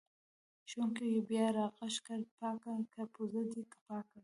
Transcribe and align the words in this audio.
ښوونکي 0.69 1.09
بیا 1.29 1.45
راغږ 1.57 1.93
کړ: 2.05 2.19
پاکه 2.37 2.73
که 2.93 3.01
پوزه 3.13 3.41
دې 3.51 3.61
پاکه 3.85 4.03
که! 4.13 4.17